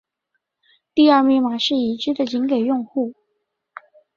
[0.95, 3.13] 第二密码是已知的仅给用户。